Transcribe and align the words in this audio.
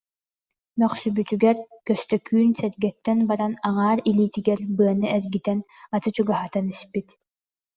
Мөхсүбүтүгэр, 0.81 1.57
Көстөкүүн 1.87 2.49
сэргэттэн 2.59 3.19
баран 3.29 3.53
аҥаар 3.67 3.99
илиитигэр 4.09 4.59
быаны 4.77 5.07
эргитэн 5.17 5.59
аты 5.95 6.09
чугаһатан 6.15 6.65
испит 6.73 7.07